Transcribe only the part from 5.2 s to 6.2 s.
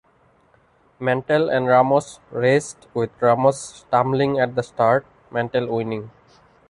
Mantle winning.